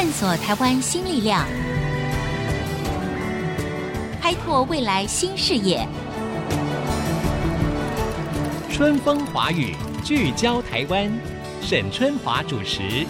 [0.00, 1.44] 探索台湾新力量，
[4.22, 5.84] 开拓未来新视野。
[8.70, 9.74] 春风华语
[10.04, 11.10] 聚焦台湾，
[11.60, 13.04] 沈春华主持。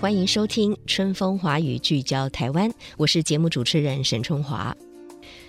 [0.00, 4.76] 欢迎收听《春风华语聚焦台湾》，我是节目主持人沈春华。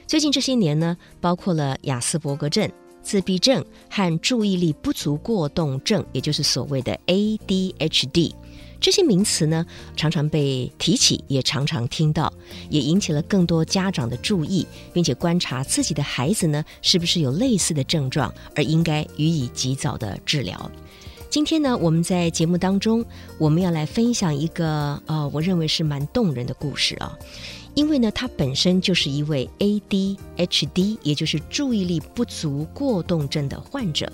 [0.05, 2.71] 最近这些年呢，包括了雅斯伯格症。
[3.03, 8.33] 自闭症和注意力不足过动症，也就是所谓的 ADHD，
[8.79, 9.65] 这些名词呢，
[9.95, 12.31] 常常被提起，也常常听到，
[12.69, 20.71] 也引起了更多家长的注意，并且观察自己的孩子呢，是不是有类似的症状，而应该予以及早的治疗。
[21.31, 23.05] 今天呢，我们在节目当中，
[23.37, 27.17] 我们要来分享一个呃，我认为是蛮动人的故事啊。
[27.73, 34.11] 因为呢，他本身就是一位 ADHD，也就是注意力不足过动症的患者，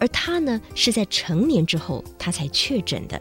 [0.00, 3.20] 而他呢是在成年之后他才确诊的。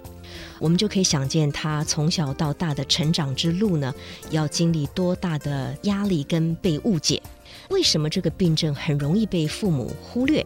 [0.57, 3.93] 我们就可以想见他从小到大的成长之路呢，
[4.29, 7.21] 要经历多大的压力跟被误解。
[7.69, 10.45] 为什么这个病症很容易被父母忽略？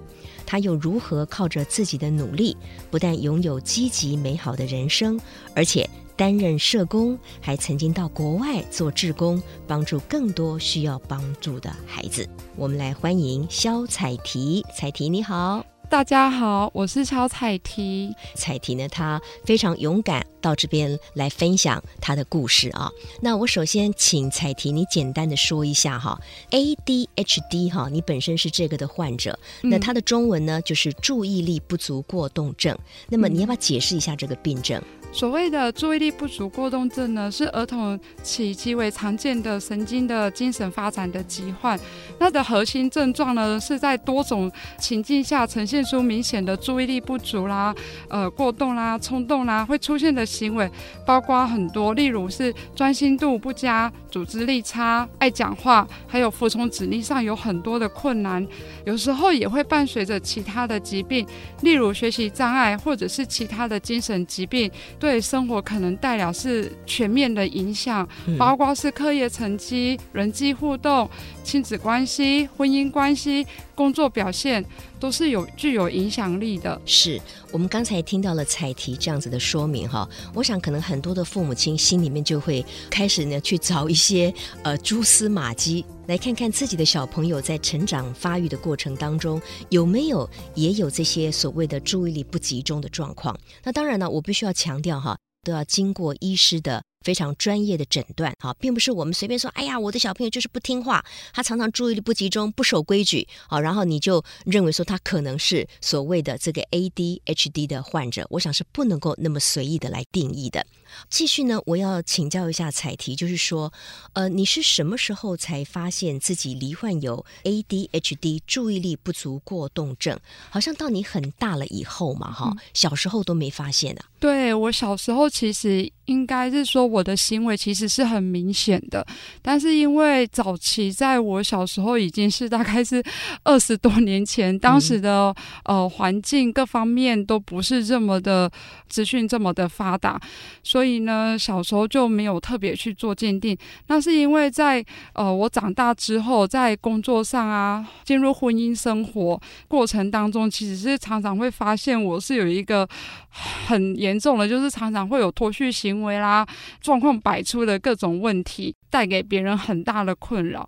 [0.49, 2.57] 他又如何靠着自己的努力，
[2.89, 5.19] 不但拥有积极美好的人生，
[5.53, 12.27] 而且，担任社工，还曾经到国外做志工，帮助更多需要帮助的孩子。
[12.55, 22.91] 我们来欢迎肖彩缇，彩缇你好，大家好，我是超彩提彩提呢，她非常勇敢，到这边来分享她的故事啊。
[23.19, 26.19] 那我首先请彩提，你简单的说一下哈
[26.51, 32.77] ，ADHD 哈，你本身是这个的患者，嗯、那它的中文呢就是注意力不足过动症。
[33.07, 34.79] 那么你要不要解释一下这个病症？
[35.11, 41.77] 所谓的注意力不足过动症呢，是儿童期极为常见的神经的精神发展的疾患。
[42.17, 47.73] 它的核心症状呢，是在多种情境下呈现出明显的注意力不足啦、
[48.07, 50.69] 呃过动啦、冲动啦，会出现的行为
[51.05, 58.45] 包括很多，例如是专心度不佳、组织力差、爱讲话，还有服从指令上有很多的困难。
[58.85, 61.25] 有时候也会伴随着其他的疾病，
[61.61, 64.69] 例如学习障碍或者是其他的精神疾病。
[64.99, 71.09] 对生活可能带来是全面的影响，包括是课业成绩、人际互动、
[71.43, 74.63] 亲子关系、婚姻关系、工作表现，
[74.99, 76.79] 都是有具有影响力的。
[76.85, 77.19] 是
[77.51, 84.33] 我们刚才听到了彩提这样子的说明哈，我想可能很多的父母亲心里面就会开始呢去找一一些
[84.63, 93.37] 呃蛛丝马迹，来看看自己的小朋友在成长发育的过程当中有没有也有这些所谓的注意力不集中的状况。
[93.61, 96.81] 那当然呢，我必须要强调哈，都要经过医师的。
[97.05, 110.65] 非常专业的诊断，哈，并不是我们随便说，哎呀，我的小朋友就是不听话，他常常注意力不集中，不守规矩，好，然后你就认为说他可能是所谓的这个 ADHD 的患者，我想是不能够那么随意的来定义的。
[111.09, 113.71] 继续呢，我要请教一下彩缇，就是说，
[114.13, 120.17] 呃，你是什么时候才发现自己罹患有 ADHD 注意力不足过动症？
[120.49, 124.05] 好像到你很大了以后嘛，哈，小时候都没发现啊。
[124.19, 129.05] 对，我小时候其实应该是说我的行为其实是很明显的，
[129.41, 133.01] 但是因为早期在我小时候已经是大概是
[133.43, 135.33] 二十多年前，当时的、
[135.63, 138.51] 嗯、呃环境各方面都不是这么的
[138.89, 140.19] 资讯这么的发达，
[140.63, 143.57] 所以所以呢小时候就没有特别去做鉴定。
[143.87, 152.85] 那是因为在呃我长大之后，在工作上啊，进入婚姻生活过程当中，其实是常常会发现我是有一个
[153.29, 154.09] 很严。
[154.09, 156.43] 严重的就是常常会有脱序行为啦，
[156.81, 160.67] 状况百出的各种问题，带给别人很大的困扰。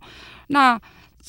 [0.50, 0.80] 那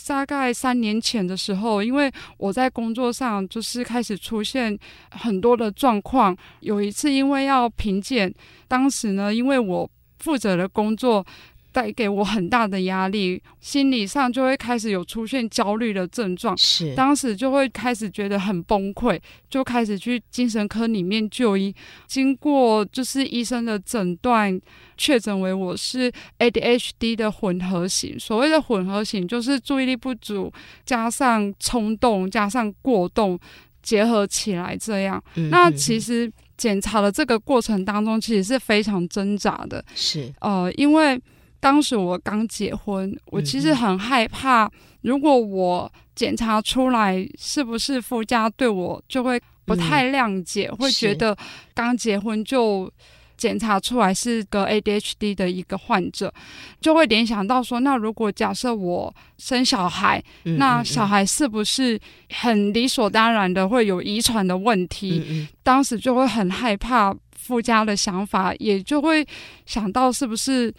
[0.06, 4.78] 大概三年前的时候，因为我在工作上就是开始出现
[5.10, 8.32] 很多的状况，有一次因为要评鉴，
[8.68, 9.88] 当时呢，因为我
[10.18, 11.24] 负责的工作。
[11.72, 19.18] 带给我很大的压力，心理上就会开始有出现焦虑的症状，是当时就会开始觉得很崩溃，
[19.48, 21.74] 就开始去精神科里面就医。
[22.06, 24.60] 经过就是医生的诊断，
[24.98, 28.18] 确诊为我是 ADHD 的混合型。
[28.20, 30.52] 所谓的混合型，就是注意力不足
[30.84, 33.38] 加上冲动加上过动
[33.82, 35.22] 结合起来这样。
[35.36, 41.18] 嗯、那其实检查的这个过程当中，其实是非常挣扎的，是呃，因为。
[41.62, 44.68] 当时我刚结婚，我其实很害怕，
[45.02, 51.36] 如果我检查出来是不是夫家对我就会不太谅解，嗯、会觉得
[51.72, 52.92] 刚结婚就
[53.36, 56.34] 检查出来是个 ADHD 的一个患者，
[56.80, 61.96] 就会联想到说，那如果假设我生小孩，那小孩是不是
[62.30, 65.46] 很理所当然的会有遗传的问题？
[65.62, 69.24] 当时就会很害怕，附加的想法也就会
[69.64, 70.74] 想到是不是。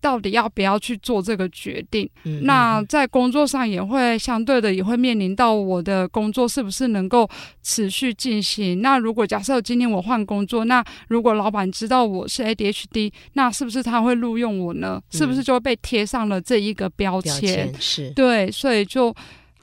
[0.00, 2.08] 到底要不要去做这个决定？
[2.42, 7.28] 那在工作上也会相对的也会面临到我的工作是不是能够
[7.62, 8.80] 持续进行？
[8.80, 15.00] 那如果假设今天我换工作，那如果老板知道我是 ADHD，那是不是他会录用我呢？
[15.12, 17.40] 嗯、是不是就会被贴上了这一个标签？
[17.40, 19.14] 标签是对，所以就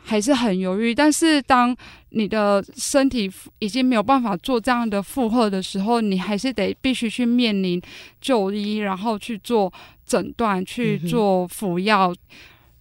[0.04, 0.94] 还是很犹豫。
[0.94, 1.76] 但是当
[2.10, 7.82] 你的身体已经没有办法做这样的负荷的时候，你还是得必须去面临
[8.22, 9.74] 就医，然后去做。
[10.06, 12.18] 诊断去做服药，嗯、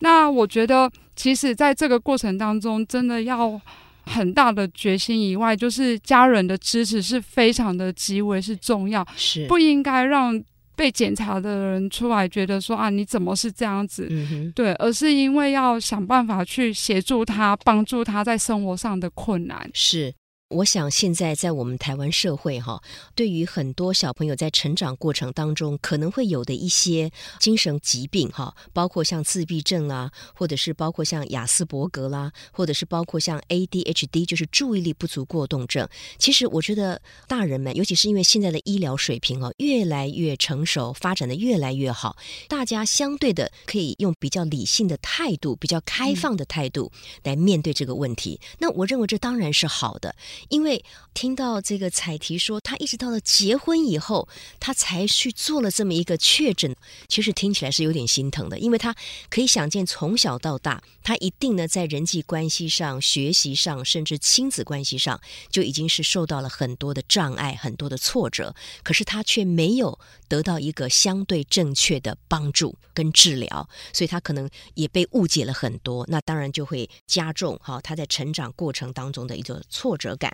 [0.00, 3.58] 那我觉得，其实在这个过程当中，真的要
[4.04, 10.38] 很大的决心以外，就是家人的支持是非常的极为是重要，是不应该让
[10.76, 14.06] 被检查的人出来觉得说啊，你怎么是这样子？
[14.10, 20.12] 嗯，对，而是因为要想办法去协助他，帮助他在生活上的困难是。
[20.52, 22.82] 我想现在在我们台湾社会哈，
[23.14, 27.10] 对于很多小朋友在成长过程当中可能会有的一些
[27.40, 35.88] 精神疾病哈，包括像自闭症啦，或者是包括像雅斯伯格啦，或者是包括像 ADHD，就是注意力不足过动症。
[36.19, 42.16] 其实我觉得大人们，尤其是因为现在的医疗水平哦越来越成熟，发展的越来越好，
[42.48, 48.38] 大家相对的可以用比较理性的态度、比较开放的态度来面对这个问题。
[48.43, 50.14] 嗯、那我认为这当然是好的。
[50.49, 50.85] 因为
[51.15, 54.29] 听到这个彩提说，他一直到了结婚以后，
[54.59, 56.75] 他才去做了这么一个确诊，
[57.09, 58.59] 其实听起来是有点心疼的。
[58.59, 58.94] 因为他
[59.29, 68.55] 可以想见，从小到大，他一定呢在人际关系上、学习上，甚至亲子关系上，就已经是受到了很多的障碍、很多的挫折。
[68.83, 69.99] 可是他却没有
[70.29, 76.06] 得到一个相对正确的帮助跟治疗，所以他可能也被误解了很多。
[76.09, 80.31] 那当然就会加重哈他在成长过程当中的一个挫折感。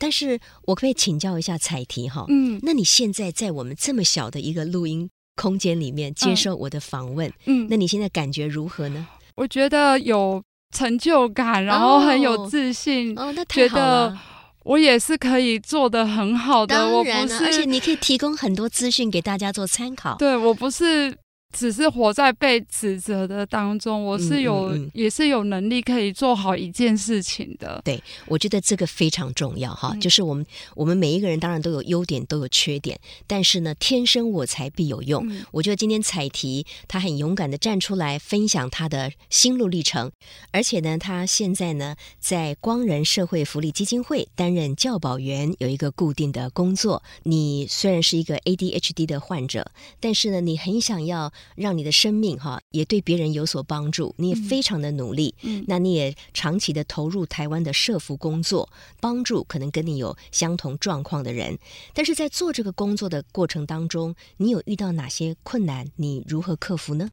[0.00, 9.06] 但是我可以请教一下彩提哈，嗯，那你现在在我们这么小的一个录音空间里面接受我的访问，嗯，那你现在感觉如何呢？
[9.36, 10.42] 我觉得有
[10.74, 14.18] 成就感，然后很有自信，哦，哦，那太好了，觉得
[14.64, 21.14] 我也是可以做的很好的，当然了，我不是，而且你可以提供很多资讯给大家做参考，对，我不是。
[21.52, 27.80] 只是活在被指责的当中，我是有，嗯嗯嗯、也是有能力可以做好一件事情的。
[27.84, 35.26] 对，我觉得这个非常重要哈，嗯、就是我们我们每一个人当然都有优点，都有缺点，但是呢，天生我材必有用。
[35.28, 40.10] 嗯、我觉得今天彩提他很勇敢的站出来分享他的心路历程，
[40.52, 47.02] 而且呢，他现在呢在光仁社会福利基金会担任教保员，有一个固定的工作。
[47.24, 51.32] 你虽然是一个 ADHD 的患者，但是呢，你很想要。
[51.56, 58.68] 让你的生命哈也对别人有所帮助，你也非常的努力，嗯，那你也长期的投入台湾的社服工作，
[59.00, 61.58] 帮助可能跟你有相同状况的人。
[61.94, 65.86] 但是在做这个工作的过程当中，你有遇到哪些困难？
[65.96, 67.10] 你如何克服呢？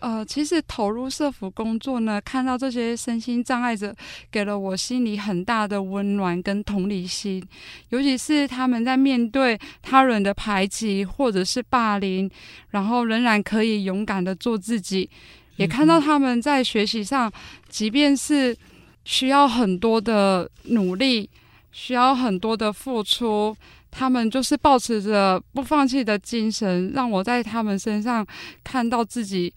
[0.00, 3.92] 呃，其实投入社福工作呢，看到这些身心障碍者，
[4.30, 7.44] 给了我心里很大的温暖跟同理心。
[7.88, 12.30] 尤其是他们在面对他人的排挤或者是霸凌，
[12.70, 15.10] 然后仍然可以勇敢的做自己。
[15.56, 17.30] 也看到他们在学习上，
[17.68, 18.56] 即便是
[19.04, 21.28] 需要很多的努力，
[21.72, 23.56] 需要很多的付出，
[23.90, 28.24] 他们就是保持着不放弃的精神，让我在他们身上
[28.62, 29.52] 看到自己。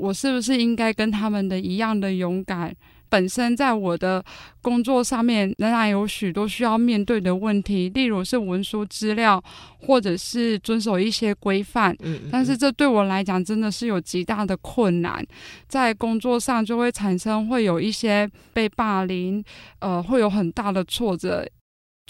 [0.00, 2.74] 我是不是应该跟他们的一样的勇敢？
[3.10, 4.24] 本身在我的
[4.62, 9.42] 工作上面仍然有许多需要面对的问题，例如是文书资料，
[9.80, 11.92] 或者是遵守一些规范。
[12.04, 15.26] 嗯，但是这对我来讲真的是有极大的困难，
[15.66, 19.42] 在工作上就会产生会有一些被霸凌，
[19.80, 21.44] 呃，会有很大的挫折。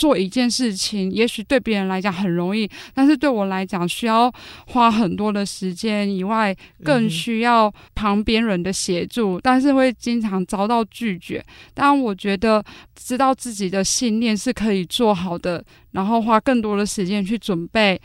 [0.00, 4.32] 做一件事情，也许对别人来讲很容易，但是对我来讲需要
[4.68, 11.44] 花很多的时间，以外更需要旁边人的协助，但是会经常遭到拒绝。
[11.74, 12.64] 但我觉得
[12.96, 18.00] 知道自己的信念是可以做好的，然后花更多的时间去准备。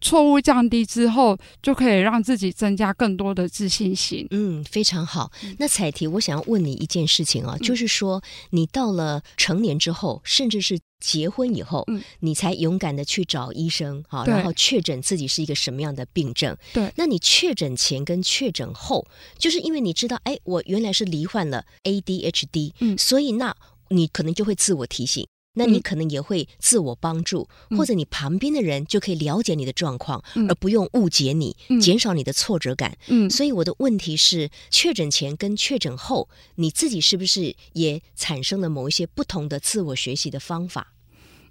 [0.00, 4.26] 错误降低之后，就可以让自己增加更多的自信心。
[4.30, 5.30] 嗯，非常好。
[5.58, 16.56] 那彩提，我想要问你一件事情啊，嗯、就是说，你到了成年之后，甚至是结婚以后，嗯、你才勇敢的去找医生哈，然后确诊自己是一个什么样的病症？
[16.72, 16.90] 对。
[16.96, 19.06] 那你确诊前跟确诊后，
[19.38, 23.54] 就是因为你知道，哎，我原来是罹患了 ADHD，嗯，所以那
[23.88, 25.26] 你可能就会自我提醒。
[25.60, 32.96] 那你可能也会自我帮助，嗯、或者你旁边的人就可以了解你的状况，嗯、而不用误解你，嗯、减少你的挫折感。
[33.08, 40.94] 嗯，所以我的问题是，确诊前跟确诊后，你自己是不是也产生了某一些不同的自我学习的方法？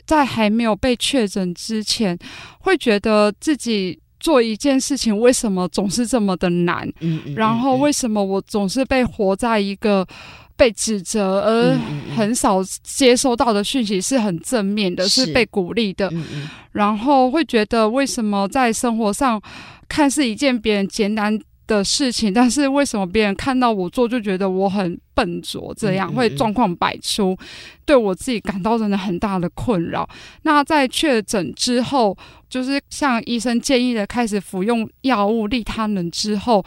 [0.05, 2.17] 在还没有被确诊之前，
[2.61, 6.87] 会觉得自己做一件事情为什么总是这么的难？
[6.99, 10.07] 嗯嗯，嗯，然后为什么我总是被活在一个
[10.59, 11.77] 被指责而
[12.17, 16.11] 很少接收到的讯息是很正面的，是，是被鼓励的。
[16.73, 19.41] 然后会觉得为什么在生活上
[19.87, 25.73] 看似一件别人简单的事情，但是为什么别人看到我做就觉得我很笨拙？
[25.77, 27.37] 这样会状况百出，
[27.85, 30.05] 对我自己感到真的很大的困扰。
[30.41, 32.17] 那在确诊之后，
[32.49, 36.61] 就是像医生建议的，开始服用药物利他能之后，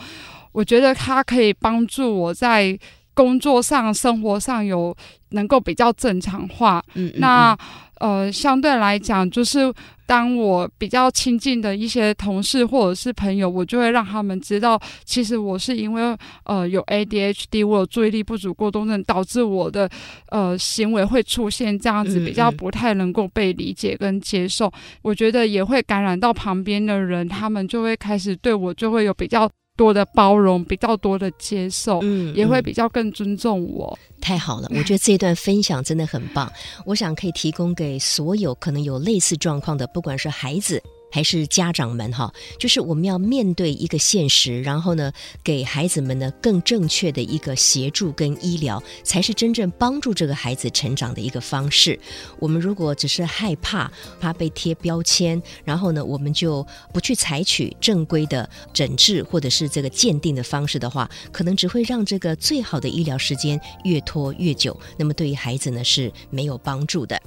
[0.53, 2.79] 我觉得它可以帮助我在。
[3.15, 4.97] 工作上、生活上有
[5.31, 7.59] 能够比较正常化，嗯，嗯，嗯，那
[8.01, 9.73] 呃，相对来讲，就是
[10.07, 19.89] 当我比较亲近的一些同事或者是朋友，我就会让他们知道，其实我是因为呃有 ADHD，我有注意力不足过动症，导致我的
[20.31, 24.73] 呃行为会出现这样子，比较不太能够被理解跟接受。
[25.03, 29.49] 我觉得也会感染到旁边的人，他们就会开始对我就会有比较。
[29.83, 33.99] 多的包容，比较多的接受，嗯，也会比较更尊重我。
[34.21, 36.49] 太好了，我觉得这段分享真的很棒。
[36.87, 40.81] 我想可以提供给所有可能有类似状况的，不管是孩子。
[41.13, 45.13] 还是家长们哈，就是我们要面对一个现实，然后呢，
[45.45, 52.01] 给孩子们呢更正确的一个协助跟医疗，才是真正帮助这个孩子成长的一个方式。
[52.39, 64.75] 我们如果只是害怕怕被贴标签，然后呢，我们就不去采取正规的诊治或者是这个鉴定的方式的话，可能只会让这个最好的医疗时间越拖越久。
[64.97, 67.21] 那么对于孩子呢是没有帮助的。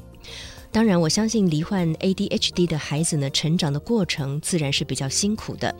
[0.75, 5.73] 当然，我相信罹患 ADHD 的孩子呢，成长的过程自然是比较辛苦的。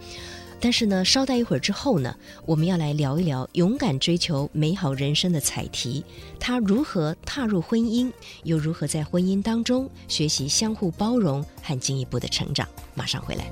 [0.62, 6.02] 但是呢，稍待一会儿之后呢，我们要来聊一聊勇敢追求美好人生的彩题，
[6.40, 8.10] 他如何踏入婚姻，
[8.44, 12.66] 又如何在婚姻当中学习相互包容和进一步的成长。
[12.94, 13.52] 马上回来。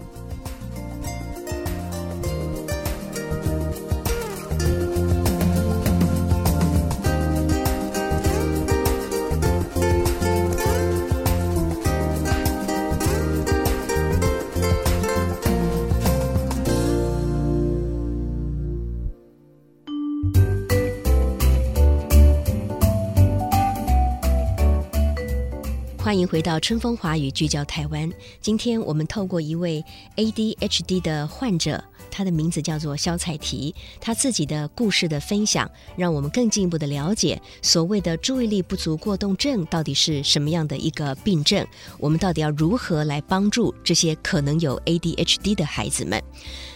[26.14, 28.08] 欢迎回到春风华语，聚焦台湾。
[28.40, 29.84] 今天我们透过一位
[30.16, 41.66] ADHD 的患者，他的名字叫做萧彩缇，他自己的故事的分享，让我们更进一步的了解所谓的注意力不足过动症到底是什么样的一个病症，
[41.98, 46.22] 我们到底要如何来帮助这些可能有 ADHD 的孩子们。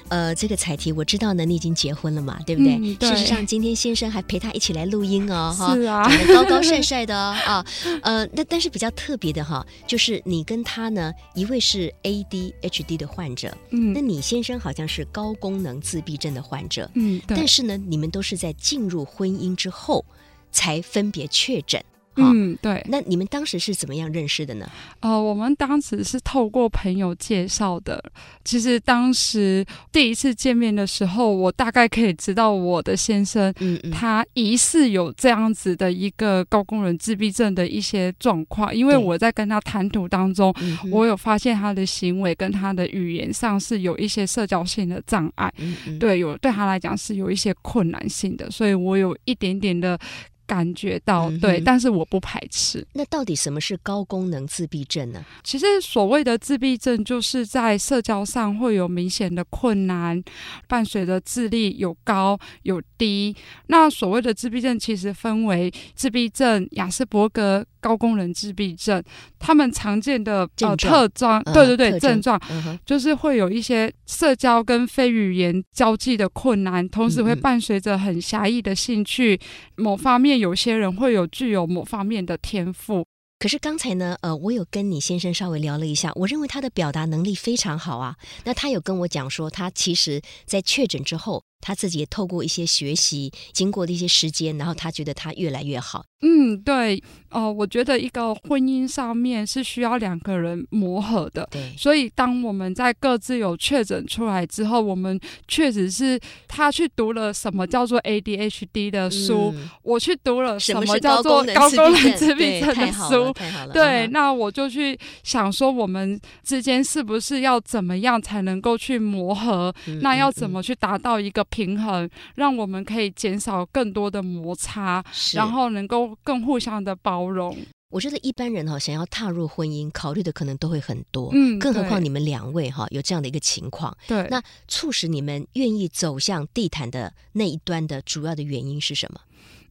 [0.09, 2.75] 呃，这个彩题，我知道呢，你已经结婚了嘛，对不对？
[2.75, 3.09] 嗯、对。
[3.09, 7.65] 事实上，今天先生还陪他一起来录音哦，哈，是啊，长得高高帅帅的哦，啊，
[8.03, 20.03] 呃，那但是比较特别的哈，就是你跟他呢，一位是 ADHD 的患者，嗯，那你先生好像是高功能自闭症的患者，嗯，但是呢，你们都是在进入婚姻之后
[20.51, 21.83] 才分别确诊。
[22.17, 22.83] 嗯，对。
[22.89, 24.69] 那你们当时是怎么样认识的呢？
[25.01, 28.03] 呃，我们当时是透过朋友介绍的。
[28.43, 38.75] 其实当时第一次见面的时候，我大概可以知道我的先生，嗯嗯，他疑似有这样子的一个高功能自闭症的一些状况。
[38.75, 40.53] 因为我在跟他谈吐当中，
[40.91, 49.99] 我有发现他的行为跟他的语言上是有一些社交性的障碍，嗯嗯，对，有对他来讲是有一些困难性的，所以我有一点点的。
[50.47, 52.83] 感觉到对，但是我不排斥。
[52.93, 55.23] 那到底什么是高功能自闭症呢？
[55.43, 60.23] 其实所谓的自闭症，就是在社交上会有明显的困难，
[60.65, 63.35] 伴随着智力有高有低。
[63.67, 69.03] 那所谓的自闭症，其实分为自闭症、雅斯伯格、高功能自闭症。
[69.37, 72.41] 他们常见的呃特征，对对对，症状
[72.85, 79.37] 就是会有一些社交跟非语言交际的困难，同时会伴随着很狭义的兴趣，
[79.75, 80.36] 某方面。
[80.39, 83.05] 有些人会有具有某方面的天赋，
[83.39, 88.15] 可是刚才呢，呃，我有跟你先生稍微聊了一下，我认为他的表达能力非常好啊。
[88.43, 96.05] 那他有跟我讲说，他其实在确诊之后，他自己也透过一些学习，经过的一些时间，然后他觉得他越来越好。
[96.21, 96.97] 嗯，对，
[97.29, 101.47] 哦、呃，我觉得一个婚姻上面是需要两个人磨合的。
[101.51, 113.31] 对，所以当我们在各自有确诊出来之后，我们确实是他去读了什么叫做 ADHD 的书，嗯、我去读了什么叫做高功能自闭症的书。
[113.71, 119.71] 对，那我就去想说，我们之间是不是要怎么样才能够去磨合？
[119.85, 126.07] 嗯、那要怎么去达到一个平衡，嗯、让我们可以减少更多的摩擦，然后能够。
[126.23, 127.55] 更互相的包容，
[127.89, 139.21] 我觉得一般人哈想要踏入婚姻，考虑的可能都会很多，嗯，更何况你们两位哈有这样的一个情况，对，那促使你们愿意走向地毯的那一端的主要的原因是什么？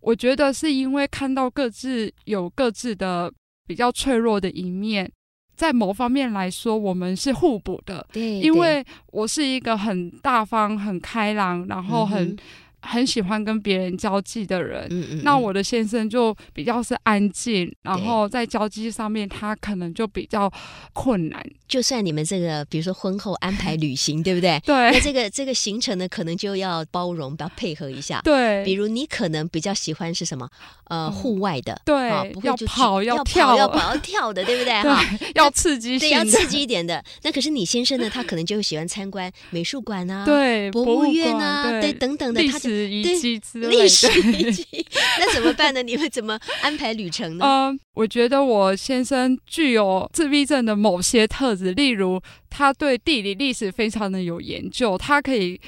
[0.00, 3.32] 我觉得是因为看到各自有各自的
[3.66, 5.10] 比较脆弱的一面，
[5.56, 12.28] 在某方面来说，我们是互补的，对，因为我是一个很大方、很开朗，然后很。
[12.28, 12.36] 嗯
[12.82, 20.50] 很喜欢跟别人交际的人，嗯嗯，那我的先生就比较是安静，然后在交际上面他可能就比较
[20.92, 21.44] 困难。
[21.66, 24.60] 就算你们这个，比如说婚后安排旅行，对不对？
[24.64, 24.74] 对。
[24.92, 28.20] 那这个这个行程呢，可能就要包容，要配合一下。
[28.22, 28.64] 对。
[28.64, 30.48] 比如你可能比较喜欢是什么？
[30.84, 31.80] 呃，户外的。
[31.84, 32.30] 对。
[32.32, 34.72] 不会就要跑要跳要跑要跳的，对不对？
[34.84, 35.04] 哈。
[35.34, 36.08] 要刺激性。
[36.08, 37.02] 对，要刺激一点的。
[37.24, 38.08] 那可是你先生呢？
[38.08, 42.40] 他可能就喜欢参观美术馆啊， 对，博物院啊，对，等等的。
[42.40, 43.82] 历史遗迹之类的。
[43.82, 44.86] 历史遗迹。
[45.18, 45.82] 那怎么办呢？
[45.82, 47.44] 你会怎么安排旅程呢？
[47.72, 52.20] 嗯，我觉得我先生具有自闭症的某些特质，例如。
[52.48, 55.60] 他对地理历史非常的有研究，他可以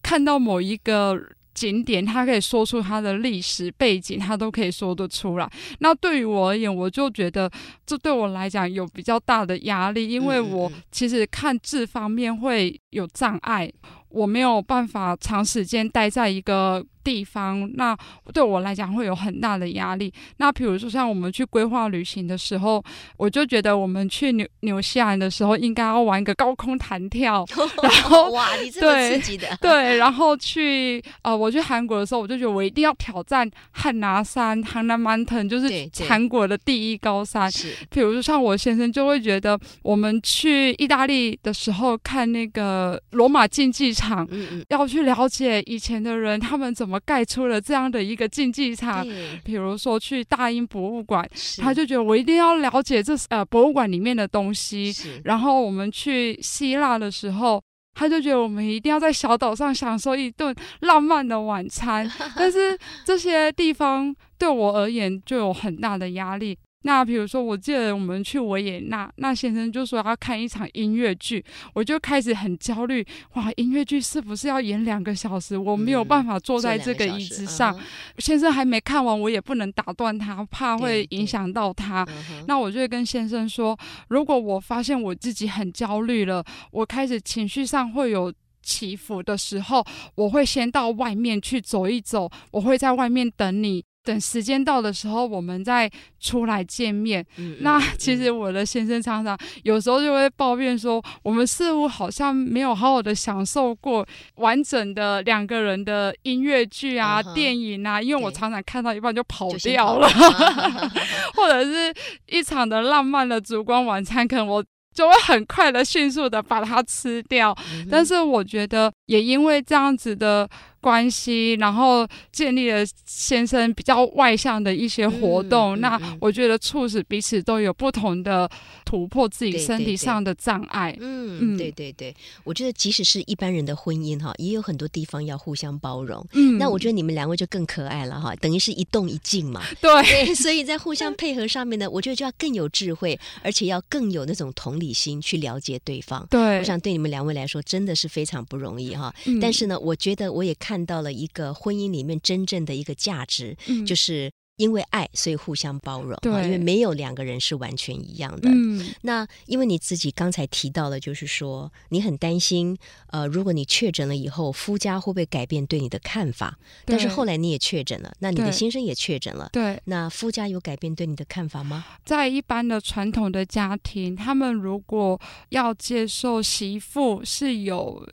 [0.00, 1.20] 看到某一个
[1.52, 5.50] 景点，他可以说出他的历史背景，他都可以说得出来。
[5.80, 7.50] 那对于我而言，我就觉得
[7.84, 13.68] 这对我来讲有比较大的压力，因为我其实看字方面会有障碍，
[14.16, 16.84] 我没有办法长时间待在一个。
[17.06, 17.96] 地方，那
[18.34, 20.12] 对我来讲会有很大的压力。
[20.38, 22.82] 那比如说像我们去规划旅行的时候，
[23.16, 27.46] 我就觉得我们去纽纽西兰的时候应该要玩一个高空弹跳，
[27.80, 35.68] 然后哇，你这么刺激的，对，对，然后去呃，我去韩国的时候，我就觉得我一定要挑战汉拿山 （Hannan Mountain），就是
[36.08, 37.48] 韩国的第一高山。
[37.52, 46.95] 是，比如说像我先生就会觉得，我们去意大利的时候看那个罗马竞技场，嗯嗯，要去了解以前的人他们怎么。
[47.00, 49.06] 盖出了这样的一个竞技场，
[49.44, 54.94] 比如说去大英博物馆，他就觉得我一定要了解这呃博物馆里面的东西。
[55.24, 57.62] 然后我们去希腊的时候，
[57.94, 62.10] 他就觉得我们一定要在小岛上享受一顿浪漫的晚餐。
[62.36, 66.56] 但是这些地方对我而言就有很大的压力。
[66.86, 71.44] 那比如说，我记得我们去维也纳，那先生就说要看一场音乐剧，
[71.74, 73.04] 我就开始很焦虑。
[73.34, 75.58] 哇，音乐剧是不是要演两个小时？
[75.58, 77.76] 我没有办法坐在这个椅子上。
[77.76, 77.82] 嗯、
[78.18, 82.06] 先生还没看完，我也不能打断他，怕会影响到他。
[82.46, 93.84] 那我就会跟先生说，如果我发现我自己很焦虑了，我开始情绪上会有起伏的时候，我会先到外面去走一走，我会在外面等你。
[94.06, 95.90] 等时间到的时候，我们再
[96.20, 97.26] 出来见面。
[97.38, 108.00] 嗯、那其实我的先生常常有时候就会抱怨说，我们似乎好像没有好好的享受过完整的两个人的音乐剧啊、uh huh、电影啊。
[108.00, 110.08] 因为我常常看到一半就跑掉了，
[111.34, 111.92] 或者是
[112.26, 114.64] 一场的浪漫的烛光晚餐，可能我
[114.94, 117.52] 就会很快的、迅速的把它吃掉。
[117.74, 120.48] 嗯、但是我觉得，也因为这样子的。
[120.80, 128.48] 关系，然后建立了先生比较外向的一些活动，嗯嗯嗯、那我觉得促使彼此都有不同的
[128.84, 130.92] 突破自己身体上的障碍。
[130.92, 136.24] 对对对嗯，对对对，我觉得即使是一般人的婚姻哈，也有很多地方要互相包容。
[136.34, 139.62] 嗯，那我觉得你们两位就更可爱了哈，等于是一动一静嘛。
[139.80, 146.26] 对，对，所以在互相配合上面呢，我觉得就要更有智慧，而且要更有那种同理心去了解对方。
[146.30, 149.12] 对，我想对你们两位来说真的是非常不容易哈。
[149.24, 150.65] 嗯、但是呢，我觉得我也看。
[150.66, 156.18] 看到了一个婚姻里面真正的一个价值，嗯、就是因为爱，所以互相包容。
[156.20, 158.48] 对，因为没有两个人是完全一样的。
[158.50, 162.76] 嗯，那因为你自己刚才提到了，就是说你很担心，
[163.12, 166.58] 呃，如果你确诊了以后，夫家会不会改变对你的看法？
[166.84, 171.84] 但是后来你也确诊了，那你的先生也确诊了，对，那夫家有改变对你的看法吗？
[172.04, 178.08] 在一般的传统的家庭，他们如果要接受媳妇是有。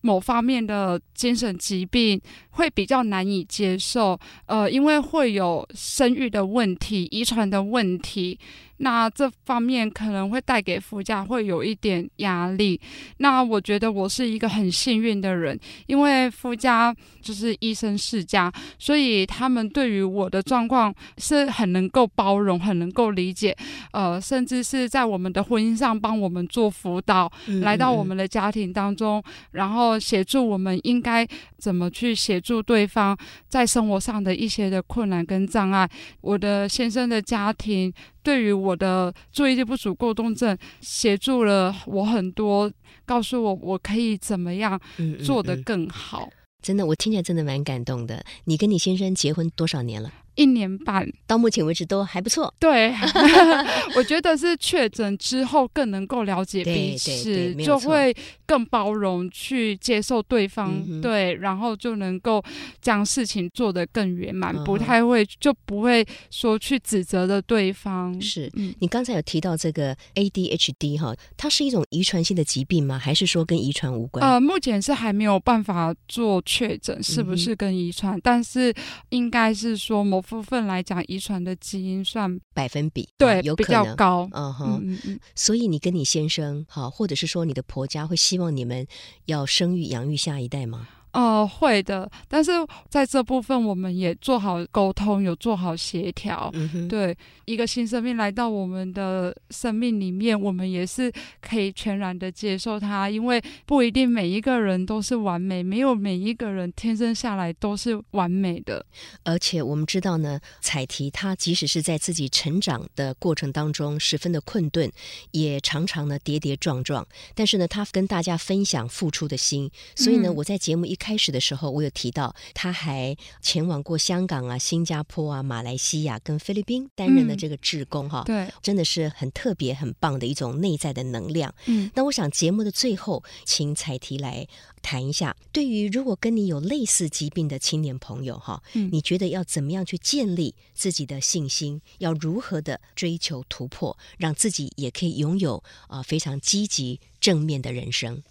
[0.00, 8.38] 某方面的精神疾病会比较难以接受，呃，因为会有生育的问题、遗传的问题。
[8.82, 12.80] 那这方面可能会带给夫家会有一点压力。
[13.18, 23.54] 那我觉得我是一个很幸运的人，因为夫家就是医生世家，所以他们对于我的状况是很能够包容、很能够理解，
[23.92, 31.26] 呃，甚至是在我们的婚姻上帮我们做辅导，嗯嗯嗯来到我们的家庭当中，然后协助我们应该
[31.58, 33.16] 怎么去协助对方
[33.48, 35.88] 在生活上的一些的困难跟障碍。
[36.22, 42.70] 我的先生的家庭对于我的注意力不足过动症协助了我很多，
[43.04, 44.80] 告诉我我可以怎么样
[45.24, 46.22] 做得更好。
[46.22, 48.22] 嗯嗯嗯真的，我听起来真的蛮感动的。
[48.44, 50.12] 你跟你先生结婚多少年了？
[50.36, 52.52] 一年半，到目前为止都还不错。
[52.58, 52.94] 对，
[53.96, 58.14] 我觉得是确诊之后更能够了解彼此，就会
[58.46, 60.72] 更包容去接受对方。
[60.88, 62.42] 嗯、对，然后就能够
[62.80, 68.18] 将事情做得更圆满，嗯、不太会就不会说去指责的对方。
[68.20, 72.98] 是、嗯、你刚才有提到这个 ADHD 哈，它是一种遗传性的疾病吗？
[72.98, 74.24] 还是说跟遗传无关？
[74.24, 78.72] 呃，目前是还没有办法做确诊是不是跟遗传，嗯、但是
[79.10, 80.19] 应该是说某。
[80.22, 83.82] 部分来讲，遗传的基因算百分比对、啊、有可能。
[83.82, 88.86] 比较高，嗯哼，嗯嗯，所以你跟你先生好，或者是说你的婆家会希望你们
[89.26, 90.88] 要生育养育下一代吗？
[91.12, 92.52] 呃，会的，但是
[92.88, 96.48] 在这部分我们也做好沟通，有做好协调。
[96.54, 108.86] 嗯，对，一个新生命来到我们的生命里面，我们也是可以全然的接受它，因为不一定每一个人都是完美，没有每一个人天生下来都是完美的。
[109.24, 114.88] 而且我们知道呢，彩提她即使是在自己成长的过程当中十分的困顿，
[115.32, 119.68] 也常常呢跌跌撞撞，但是呢，她跟大家分享付出的心。
[119.96, 120.96] 所以呢，嗯、我在节目一。
[121.00, 131.52] 开始的时候，我有提到，他还前往过香港啊、新加坡啊、马来西亚跟菲律宾担任的这个志工哈、嗯，对，真的是很特别、很棒的一种内在的能量。
[131.66, 134.46] 嗯，那我想节目的最后，请彩提来
[134.82, 141.80] 谈一下，对于如果跟你有类似疾病的青年朋友哈，嗯，你觉得要怎么样去建立自己的信心？
[141.98, 145.56] 要如何的追求突破，让自己也可以拥有
[145.88, 148.22] 啊、呃、非常积极正面的人生？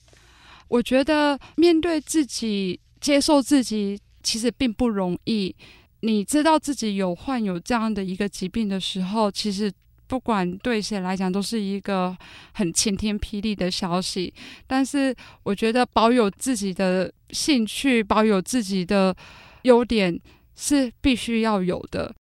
[0.69, 5.55] 我觉得面对自己、接受自己，其实并不容易。
[6.01, 9.69] 你知道自己有患有这样的一个疾病的时候，其实
[10.07, 12.15] 不管对谁来讲，都是一个
[12.53, 14.33] 很晴天霹雳的消息。
[14.65, 19.15] 但是，我觉得保有自己的兴趣，保有自己的
[19.63, 20.17] 优点
[20.55, 22.15] 是必须要有的。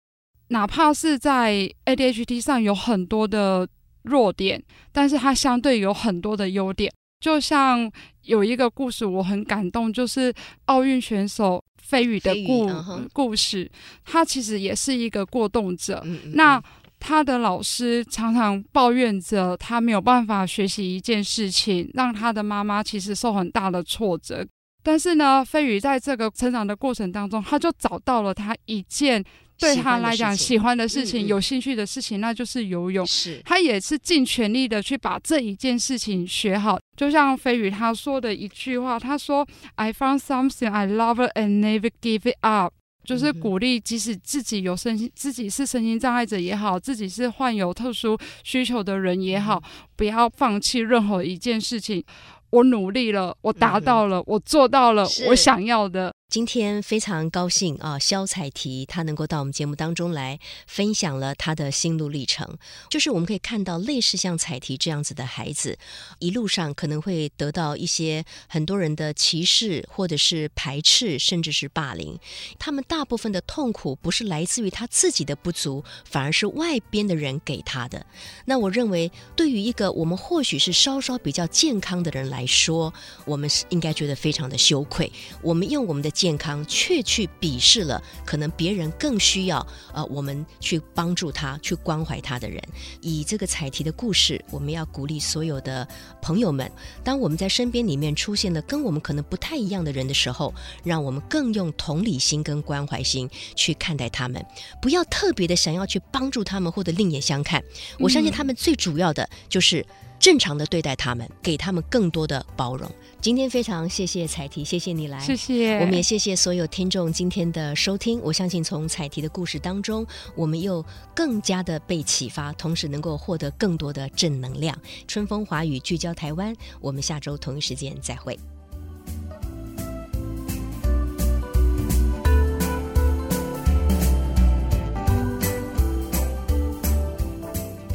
[0.48, 3.68] 哪怕是在 ADHD 上有很多的
[4.04, 6.92] 弱点，但是它相对有很多的优点。
[7.20, 7.92] 就像
[8.24, 10.34] 有一个故事，我很感动，就是
[10.66, 12.70] 奥运选手飞宇的故
[13.12, 13.70] 故事。
[14.06, 16.04] 他其实也是一个过动者，
[16.34, 16.62] 那
[17.00, 24.46] 他的老师常常抱怨着他没有办法学习一件事情，让他的妈妈其实受很大的挫折。
[24.88, 29.22] 但是呢，飞宇在这个成长的过程当中，他就找到了他一件。
[29.60, 33.06] 对他来讲，喜欢的事情、有兴趣的事情，那就是游泳。
[33.08, 36.80] 是，他也是尽全力的去把这一件事情学好。
[36.96, 42.72] 就像飞宇他说的一句话，他说：“I found something I love and never give it up。”
[43.04, 49.64] 就是鼓励，即使自己有身心，自己是身心障碍者也好，自己是患有特殊需求的人也好，
[49.96, 52.04] 不要放弃任何一件事情。
[52.50, 56.14] 我努力了，我达到了，我做到了我想要的。
[56.30, 60.38] 今天非常高兴啊，肖彩缇她能够到我们节目当中来
[60.68, 62.58] 分享了她的心路历程。
[62.90, 65.80] 就是我们可以看到，类似像彩缇这样子的孩子，
[66.20, 72.20] 一路上可能会得到一些很多人的歧视，或者是排斥，甚至是霸凌。
[72.60, 78.06] 他们大部分的痛苦不是来自于他自己的不足，反而是外边的人给他的。
[78.44, 85.10] 那我认为，对于一个我们或许是稍稍比较健康的人来说，我们是应该觉得非常的羞愧。
[85.42, 92.60] 我们用我们的健康却去鄙视了可能别人更需要呃我们去帮助他去关怀他的人。
[93.02, 95.88] 以这个采缇的故事，我们要鼓励所有的
[96.20, 96.72] 朋友们：
[97.04, 100.52] 当我们在身边里面出现了跟我们可能不太一样的人的时候，
[100.84, 104.44] 让我们更用同理心跟关怀心去看待他们，
[104.82, 107.64] 不要特别的想要去帮助他们或者另眼相看。
[108.00, 109.86] 我相信他们最主要的就是
[110.20, 112.90] 正常的对待他们，给他们更多的包容。
[113.22, 115.78] 今天非常谢谢彩缇，谢谢你来，谢谢。
[115.80, 118.20] 我们也谢谢所有听众今天的收听。
[118.22, 120.84] 我相信从彩缇的故事当中，我们又
[121.16, 124.78] 更加的被启发，同时能够获得更多的正能量。
[125.08, 128.38] 春风华语聚焦台湾，我们下周同一时间再会。